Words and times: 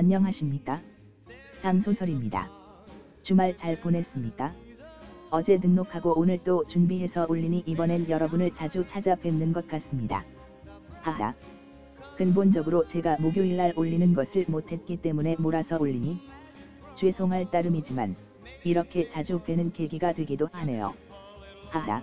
안녕하십니까? 0.00 0.80
장소설입니다. 1.58 2.50
주말 3.22 3.54
잘 3.54 3.78
보냈습니까? 3.82 4.54
어제 5.30 5.60
등록하고 5.60 6.18
오늘 6.18 6.38
또 6.42 6.64
준비해서 6.64 7.26
올리니 7.28 7.64
이번엔 7.66 8.08
여러분을 8.08 8.54
자주 8.54 8.86
찾아뵙는 8.86 9.52
것 9.52 9.68
같습니다. 9.68 10.24
하하. 11.02 11.34
근본적으로 12.16 12.86
제가 12.86 13.18
목요일날 13.18 13.74
올리는 13.76 14.14
것을 14.14 14.46
못했기 14.48 14.96
때문에 15.02 15.36
몰아서 15.38 15.76
올리니 15.78 16.18
죄송할 16.94 17.50
따름이지만 17.50 18.16
이렇게 18.64 19.06
자주 19.06 19.40
뵈는 19.40 19.74
계기가 19.74 20.14
되기도 20.14 20.48
하네요. 20.50 20.94
하하. 21.68 22.02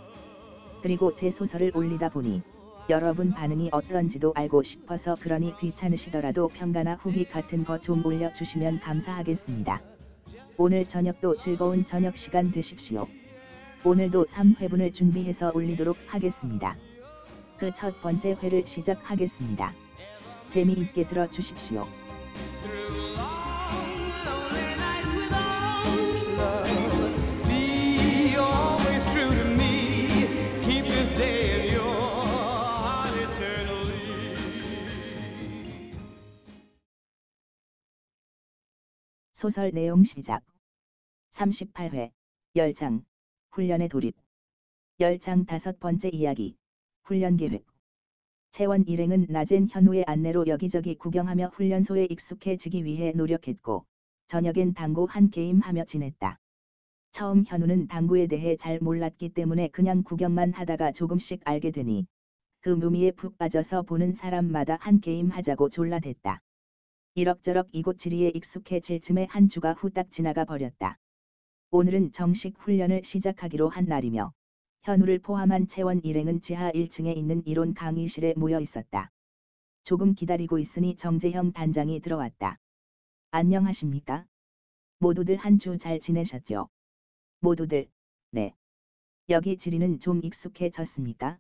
그리고 0.84 1.16
제 1.16 1.32
소설을 1.32 1.72
올리다 1.76 2.10
보니 2.10 2.44
여러분 2.90 3.32
반응이 3.32 3.70
어떤지도 3.74 4.32
알고 4.36 4.64
싶어서 4.64 5.16
그러니 5.20 5.56
귀찮으시더라도 5.58 6.48
평가나 6.48 6.96
후기 6.96 7.26
같은 7.26 7.66
거 7.66 7.78
좀 7.80 8.06
올려주시면 8.06 8.80
감사하겠습니다. 8.80 9.82
오늘 10.58 10.88
저녁도 10.88 11.38
즐거운 11.38 11.86
저녁 11.86 12.18
시간 12.18 12.52
되십시오. 12.52 13.08
오늘도 13.84 14.26
3회분을 14.26 14.94
준비해서 14.94 15.52
올리도록 15.54 15.98
하겠습니다. 16.08 16.78
그 17.58 17.72
첫 17.74 18.02
번째 18.02 18.38
회를 18.42 18.66
시작하겠습니다. 18.66 19.74
재미있게 20.48 21.08
들어주십시오. 21.08 21.86
소설 39.38 39.70
내용 39.72 40.04
시작. 40.04 40.44
38회, 41.30 42.10
열장, 42.56 43.06
훈련의 43.52 43.88
돌입. 43.88 44.16
열장 45.00 45.46
다섯 45.46 45.80
번째 45.80 46.10
이야기, 46.10 46.58
훈련 47.04 47.38
계획. 47.38 47.64
채원 48.50 48.84
일행은 48.88 49.28
낮엔 49.30 49.68
현우의 49.70 50.06
안내로 50.08 50.48
여기저기 50.48 50.96
구경하며 50.96 51.50
훈련소에 51.50 52.06
익숙해지기 52.06 52.84
위해 52.84 53.12
노력했고, 53.12 53.86
저녁엔 54.26 54.74
당구 54.74 55.06
한 55.08 55.30
게임 55.30 55.60
하며 55.60 55.86
지냈다. 55.86 56.40
처음 57.12 57.44
현우는 57.46 57.90
당구에 57.90 58.26
대해 58.26 58.56
잘 58.56 58.80
몰랐기 58.80 59.30
때문에 59.30 59.68
그냥 59.68 60.02
구경만 60.02 60.54
하다가 60.54 60.94
조금씩 60.94 61.42
알게 61.46 61.70
되니, 61.70 62.08
그 62.62 62.70
묘미에 62.70 63.12
푹 63.12 63.38
빠져서 63.38 63.84
보는 63.84 64.14
사람마다 64.14 64.78
한 64.82 65.00
게임 65.00 65.30
하자고 65.30 65.70
졸라댔다. 65.70 66.42
이럭저럭 67.22 67.70
이곳저리에 67.72 68.30
익숙해질 68.36 69.00
즈음에 69.00 69.26
한 69.28 69.50
주가 69.50 69.74
후딱 69.74 70.12
지나가 70.12 70.46
버렸다. 70.46 71.00
오늘은 71.72 72.12
정식 72.12 72.54
훈련을 72.60 73.04
시작하기로 73.04 73.70
한 73.70 73.86
날이며 73.86 74.34
현우를 74.84 75.18
포함한 75.18 75.68
채원 75.68 76.00
일행은 76.04 76.42
지하 76.42 76.72
1층에 76.72 77.18
있는 77.18 77.42
이론 77.48 77.74
강의실에 77.74 78.36
모여 78.38 78.60
있었다. 78.60 79.10
조금 79.84 80.14
기다리고 80.14 80.60
있으니 80.60 80.96
정재형 80.96 81.54
단장이 81.54 82.02
들어왔다. 82.02 82.60
안녕하십니까? 83.32 84.28
모두들 85.00 85.38
한 85.38 85.58
주 85.58 85.76
잘 85.80 86.00
지내셨죠? 86.00 86.70
모두들, 87.40 87.90
네. 88.30 88.54
여기 89.30 89.58
지리는 89.58 90.00
좀 90.00 90.22
익숙해졌습니까? 90.24 91.40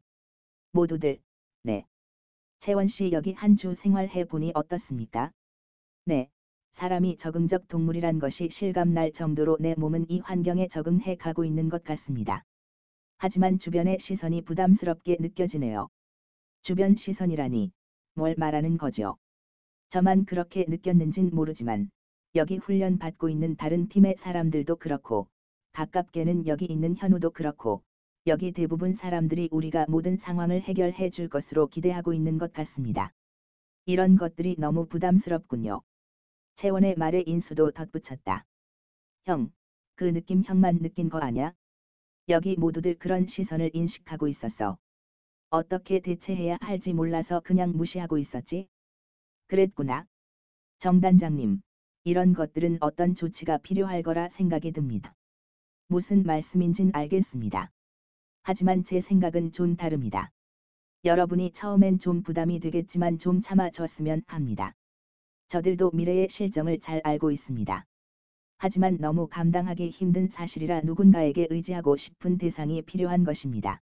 모두들, 0.72 1.20
네. 1.62 1.86
채원 2.58 2.88
씨 2.88 3.12
여기 3.12 3.34
한 3.34 3.56
주 3.56 3.76
생활해 3.76 4.24
보니 4.26 4.54
어떻습니까? 4.56 5.32
네. 6.08 6.30
사람이 6.72 7.18
적응적 7.18 7.68
동물이란 7.68 8.20
것이 8.20 8.48
실감날 8.50 9.12
정도로 9.12 9.58
내 9.60 9.76
몸은 9.76 10.06
이 10.08 10.22
환경에 10.22 10.70
적응해 10.70 11.16
가고 11.16 11.44
있는 11.44 11.68
것 11.68 11.84
같습니다. 11.84 12.46
하지만 13.18 13.60
주변의 13.60 13.98
시선이 14.00 14.44
부담스럽게 14.44 15.18
느껴지네요. 15.20 15.90
주변 16.62 16.96
시선이라니, 16.96 17.72
뭘 18.14 18.36
말하는 18.38 18.78
거죠? 18.78 19.18
저만 19.90 20.24
그렇게 20.24 20.64
느꼈는진 20.66 21.30
모르지만, 21.34 21.90
여기 22.36 22.56
훈련 22.56 23.00
받고 23.00 23.28
있는 23.28 23.58
다른 23.58 23.90
팀의 23.90 24.14
사람들도 24.16 24.78
그렇고, 24.78 25.28
가깝게는 25.74 26.48
여기 26.48 26.68
있는 26.70 26.96
현우도 26.96 27.32
그렇고, 27.32 27.82
여기 28.28 28.54
대부분 28.54 28.94
사람들이 28.94 29.50
우리가 29.52 29.84
모든 29.90 30.16
상황을 30.16 30.62
해결해 30.62 31.10
줄 31.10 31.28
것으로 31.28 31.68
기대하고 31.68 32.14
있는 32.14 32.38
것 32.38 32.54
같습니다. 32.54 33.12
이런 33.86 34.16
것들이 34.16 34.56
너무 34.58 34.86
부담스럽군요. 34.86 35.82
채원의 36.58 36.96
말에 36.98 37.24
인수도 37.28 37.70
덧붙였다. 37.70 38.44
형, 39.26 39.52
그 39.94 40.12
느낌 40.12 40.42
형만 40.44 40.80
느낀 40.80 41.08
거 41.08 41.20
아냐? 41.20 41.54
여기 42.30 42.56
모두들 42.56 42.96
그런 42.98 43.28
시선을 43.28 43.70
인식하고 43.74 44.28
있었어. 44.28 44.80
어떻게 45.52 46.00
대처해야 46.00 46.58
할지 46.60 46.94
몰라서 46.94 47.42
그냥 47.42 47.74
무시하고 47.78 48.18
있었지? 48.18 48.68
그랬구나. 49.46 50.08
정단장님, 50.80 51.62
이런 52.06 52.34
것들은 52.34 52.80
어떤 52.82 53.14
조치가 53.14 53.60
필요할 53.60 54.02
거라 54.02 54.28
생각이 54.28 54.72
듭니다. 54.72 55.14
무슨 55.90 56.24
말씀인진 56.24 56.90
알겠습니다. 56.92 57.70
하지만 58.42 58.84
제 58.84 59.00
생각은 59.00 59.52
좀 59.52 59.76
다릅니다. 59.76 60.32
여러분이 61.06 61.52
처음엔 61.52 62.00
좀 62.00 62.24
부담이 62.24 62.60
되겠지만 62.60 63.20
좀 63.20 63.42
참아줬으면 63.42 64.24
합니다. 64.26 64.74
저들도 65.48 65.92
미래의 65.94 66.28
실정을 66.30 66.80
잘 66.80 67.02
알고 67.04 67.32
있습니다. 67.32 67.86
하지만 68.58 68.98
너무 69.00 69.28
감당하기 69.28 69.90
힘든 69.90 70.28
사실이라 70.28 70.82
누군가에게 70.82 71.48
의지하고 71.50 71.96
싶은 71.96 72.38
대상이 72.38 72.82
필요한 72.82 73.24
것입니다. 73.24 73.82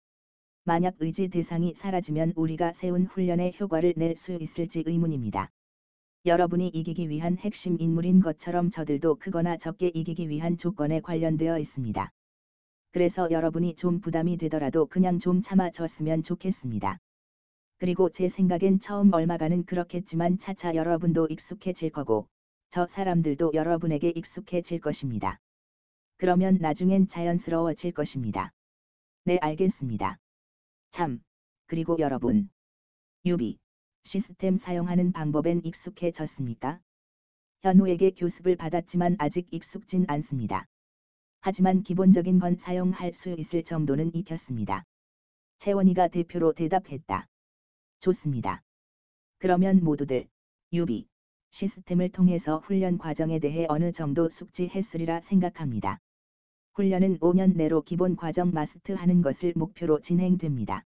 만약 0.65 0.95
의지 1.01 1.29
대상이 1.29 1.75
사라지면 1.75 2.35
우리가 2.37 2.75
세운 2.75 3.07
훈련의 3.07 3.55
효과를 3.59 3.95
낼 3.97 4.15
수 4.15 4.37
있을지 4.41 4.85
의문입니다. 4.87 5.51
여러분이 6.27 6.69
이기기 6.69 7.09
위한 7.09 7.39
핵심 7.39 7.77
인물인 7.81 8.21
것처럼 8.21 8.71
저들도 8.71 9.17
크거나 9.17 9.57
적게 9.57 9.89
이기기 9.89 10.29
위한 10.29 10.59
조건에 10.59 11.01
관련되어 11.01 11.59
있습니다. 11.59 12.13
그래서 12.93 13.31
여러분이 13.31 13.77
좀 13.77 14.01
부담이 14.01 14.37
되더라도 14.37 14.87
그냥 14.87 15.19
좀 15.19 15.41
참아줬으면 15.41 16.23
좋겠습니다. 16.23 16.99
그리고 17.79 18.11
제 18.11 18.29
생각엔 18.29 18.81
처음 18.81 19.13
얼마간은 19.13 19.65
그렇겠지만 19.65 20.39
차차 20.39 20.75
여러분도 20.75 21.29
익숙해질 21.31 21.91
거고, 21.91 22.29
저 22.71 22.87
사람들도 22.87 23.53
여러분에게 23.55 24.11
익숙해질 24.11 24.81
것입니다. 24.81 25.39
그러면 26.17 26.59
나중엔 26.61 27.07
자연스러워질 27.07 27.93
것입니다. 27.93 28.53
네, 29.25 29.39
알겠습니다. 29.41 30.19
참, 30.91 31.23
그리고 31.67 31.97
여러분. 32.01 32.51
유비, 33.25 33.59
시스템 34.03 34.59
사용하는 34.59 35.13
방법엔 35.13 35.61
익숙해졌습니까? 35.65 36.81
현우에게 37.63 38.11
교습을 38.11 38.57
받았지만 38.57 39.15
아직 39.19 39.47
익숙진 39.53 40.05
않습니다. 40.09 40.67
하지만 41.41 41.85
기본적인 41.85 42.41
건 42.41 42.57
사용할 42.57 43.13
수 43.13 43.37
있을 43.39 43.63
정도는 43.63 44.13
익혔습니다. 44.15 44.83
채원이가 45.59 46.09
대표로 46.09 46.55
대답했다. 46.55 47.29
좋습니다. 48.01 48.63
그러면 49.39 49.83
모두들, 49.83 50.29
유비, 50.73 51.07
시스템을 51.51 52.11
통해서 52.11 52.59
훈련 52.59 52.99
과정에 52.99 53.39
대해 53.39 53.67
어느 53.69 53.93
정도 53.93 54.29
숙지했으리라 54.29 55.21
생각합니다. 55.21 55.99
훈련은 56.75 57.19
5년 57.19 57.57
내로 57.57 57.83
기본 57.83 58.17
과정 58.17 58.53
마스터하는 58.53 59.23
것을 59.23 59.53
목표로 59.57 60.01
진행됩니다. 60.01 60.85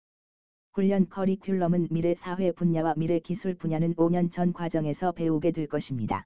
훈련 0.73 1.07
커리큘럼은 1.09 1.89
미래 1.91 2.15
사회 2.15 2.51
분야와 2.51 2.95
미래 2.97 3.19
기술 3.19 3.55
분야는 3.55 3.95
5년 3.97 4.31
전 4.31 4.55
과정에서 4.55 5.13
배우게 5.13 5.51
될 5.51 5.67
것입니다. 5.67 6.25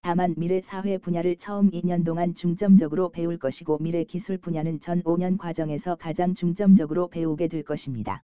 다만 0.00 0.34
미래 0.36 0.60
사회 0.60 0.98
분야를 0.98 1.36
처음 1.38 1.70
2년 1.70 2.04
동안 2.04 2.34
중점적으로 2.34 3.10
배울 3.10 3.38
것이고 3.38 3.78
미래 3.78 4.04
기술 4.04 4.38
분야는 4.38 4.78
전 4.78 5.02
5년 5.02 5.38
과정에서 5.38 5.96
가장 5.96 6.34
중점적으로 6.34 7.08
배우게 7.08 7.48
될 7.48 7.64
것입니다. 7.64 8.22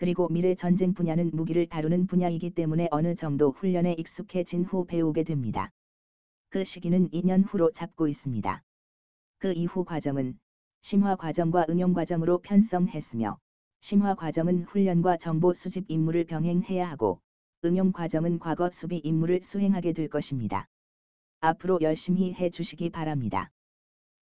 그리고 0.00 0.28
미래 0.30 0.54
전쟁 0.54 0.94
분야는 0.94 1.30
무기를 1.34 1.66
다루는 1.66 2.06
분야이기 2.06 2.48
때문에 2.48 2.88
어느 2.90 3.14
정도 3.14 3.50
훈련에 3.50 3.92
익숙해진 3.98 4.64
후 4.64 4.86
배우게 4.86 5.24
됩니다. 5.24 5.70
그 6.48 6.64
시기는 6.64 7.10
2년 7.10 7.44
후로 7.46 7.70
잡고 7.70 8.08
있습니다. 8.08 8.62
그 9.40 9.52
이후 9.52 9.84
과정은 9.84 10.38
심화 10.80 11.16
과정과 11.16 11.66
응용 11.68 11.92
과정으로 11.92 12.38
편성했으며 12.38 13.38
심화 13.82 14.14
과정은 14.14 14.64
훈련과 14.64 15.18
정보 15.18 15.52
수집 15.52 15.84
임무를 15.88 16.24
병행해야 16.24 16.88
하고 16.88 17.20
응용 17.62 17.92
과정은 17.92 18.38
과거 18.38 18.70
수비 18.70 18.96
임무를 19.04 19.42
수행하게 19.42 19.92
될 19.92 20.08
것입니다. 20.08 20.66
앞으로 21.40 21.78
열심히 21.82 22.32
해 22.32 22.48
주시기 22.48 22.88
바랍니다. 22.88 23.50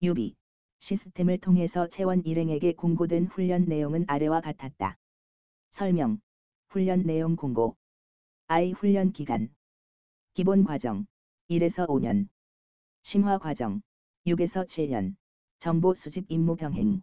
유비 0.03 0.35
시스템을 0.81 1.39
통해서 1.39 1.87
채원 1.87 2.25
일행에게 2.25 2.73
공고된 2.73 3.27
훈련 3.27 3.67
내용은 3.67 4.05
아래와 4.09 4.41
같았다. 4.41 4.97
설명 5.71 6.21
훈련 6.69 7.03
내용 7.03 7.37
공고 7.37 7.77
I 8.47 8.73
훈련 8.73 9.13
기간 9.13 9.55
기본 10.35 10.65
과정 10.65 11.07
1에서 11.49 11.87
5년. 11.87 12.29
심화 13.03 13.39
과정 13.39 13.83
6에서 14.27 14.67
7년. 14.67 15.17
정보 15.59 15.95
수집 15.95 16.27
임무 16.31 16.57
병행. 16.57 17.03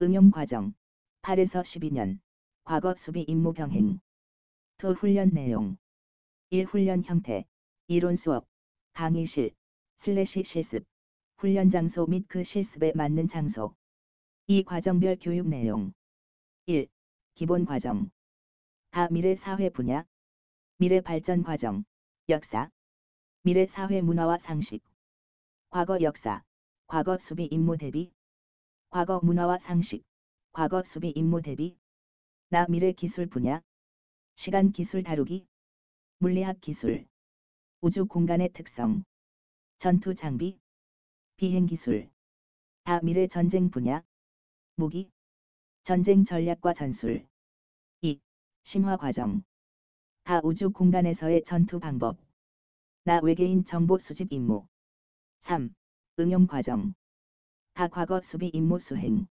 응용 0.00 0.30
과정 0.30 0.74
8에서 1.22 1.62
12년. 1.62 2.20
과거 2.64 2.94
수비 2.96 3.22
임무 3.22 3.52
병행. 3.52 4.00
2 4.78 4.94
훈련 4.94 5.30
내용 5.30 5.76
1 6.50 6.66
훈련 6.66 7.02
형태 7.04 7.44
이론 7.88 8.16
수업 8.16 8.46
강의실 8.92 9.52
슬래시 9.96 10.44
실습 10.44 10.84
훈련 11.38 11.70
장소 11.70 12.06
및 12.06 12.24
그 12.28 12.44
실습에 12.44 12.92
맞는 12.94 13.28
장소 13.28 13.74
2 14.48 14.64
과정별 14.64 15.18
교육 15.20 15.48
내용 15.48 15.92
1. 16.66 16.88
기본 17.34 17.64
과정. 17.64 18.10
다 18.90 19.08
미래 19.08 19.34
사회 19.34 19.70
분야. 19.70 20.04
미래 20.76 21.00
발전 21.00 21.42
과정. 21.42 21.84
역사. 22.28 22.68
미래 23.42 23.66
사회 23.66 24.02
문화와 24.02 24.36
상식. 24.36 24.82
과거 25.70 26.02
역사. 26.02 26.42
과거 26.86 27.16
수비 27.18 27.46
임무 27.46 27.78
대비. 27.78 28.12
과거 28.90 29.18
문화와 29.20 29.58
상식. 29.58 30.02
과거 30.52 30.82
수비 30.84 31.10
임무 31.16 31.40
대비. 31.40 31.78
나 32.50 32.66
미래 32.68 32.92
기술 32.92 33.26
분야. 33.26 33.62
시간 34.36 34.70
기술 34.70 35.02
다루기. 35.02 35.46
물리학 36.18 36.60
기술. 36.60 37.06
우주 37.80 38.04
공간의 38.04 38.50
특성. 38.52 39.04
전투 39.78 40.14
장비. 40.14 40.58
비행 41.36 41.64
기술. 41.64 42.10
다 42.84 43.00
미래 43.00 43.26
전쟁 43.26 43.70
분야. 43.70 44.02
무기 44.76 45.10
전쟁 45.84 46.22
전략과 46.22 46.74
전술 46.74 47.26
2. 48.02 48.20
심화 48.62 48.96
과정 48.96 49.42
다 50.22 50.40
우주 50.44 50.70
공간에서의 50.70 51.42
전투 51.44 51.80
방법 51.80 52.16
나 53.02 53.18
외계인 53.20 53.64
정보 53.64 53.98
수집 53.98 54.32
임무 54.32 54.64
3. 55.40 55.74
응용 56.20 56.46
과정 56.46 56.94
다 57.74 57.88
과거 57.88 58.20
수비 58.20 58.46
임무 58.46 58.78
수행 58.78 59.26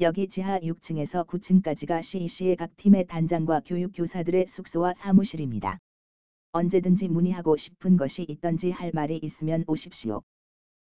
여기 0.00 0.28
지하 0.28 0.60
6층에서 0.60 1.26
9층까지가 1.26 2.02
CEC의 2.02 2.56
각 2.56 2.76
팀의 2.76 3.06
단장과 3.06 3.62
교육 3.64 3.92
교사들의 3.94 4.48
숙소와 4.48 4.92
사무실입니다. 4.92 5.78
언제든지 6.52 7.08
문의하고 7.08 7.56
싶은 7.56 7.96
것이 7.96 8.26
있던지 8.28 8.70
할 8.70 8.90
말이 8.92 9.16
있으면 9.16 9.64
오십시오. 9.66 10.20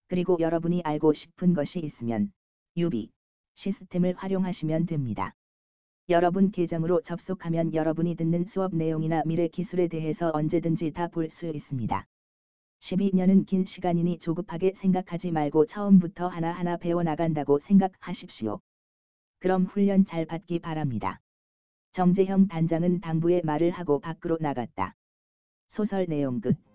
그리고 0.10 0.38
여러분이 0.40 0.84
알고 0.84 1.14
싶은 1.14 1.56
것이 1.56 1.80
있으면 1.80 2.32
유비 2.78 3.15
시스템을 3.56 4.16
활용하시면 4.18 4.86
됩니다. 4.86 5.34
여러분 6.10 6.52
계정으로 6.52 7.02
접속하면 7.02 7.74
여러분이 7.74 8.16
듣는 8.16 8.46
수업 8.46 8.76
내용이나 8.76 9.24
미래 9.26 9.48
기술에 9.48 9.88
대해서 9.88 10.32
언제든지 10.34 10.92
다 10.92 11.08
볼 11.08 11.30
수 11.30 11.48
있습니다. 11.48 12.06
12년은 12.82 13.46
긴 13.48 13.66
시간이니 13.66 14.20
조급하게 14.20 14.74
생각하지 14.76 15.32
말고 15.32 15.66
처음부터 15.66 16.28
하나하나 16.28 16.78
배워나간다고 16.78 17.58
생각하십시오. 17.58 18.60
그럼 19.40 19.66
훈련 19.66 20.06
잘 20.06 20.26
받기 20.26 20.60
바랍니다. 20.60 21.20
정재형 21.94 22.48
단장은 22.48 23.00
당부의 23.00 23.42
말을 23.44 23.72
하고 23.72 24.00
밖으로 24.00 24.38
나갔다. 24.40 24.94
소설 25.68 26.06
내용 26.08 26.42
끝. 26.42 26.75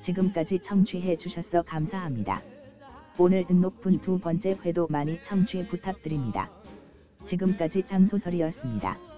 지금까지 0.00 0.60
청취해 0.60 1.16
주셔서 1.16 1.62
감사합니다. 1.62 2.42
오늘 3.18 3.46
등록분 3.46 3.98
두 3.98 4.18
번째 4.18 4.56
회도 4.64 4.86
많이 4.88 5.20
청취 5.22 5.66
부탁드립니다. 5.66 6.50
지금까지 7.24 7.84
장소설이었습니다. 7.84 9.17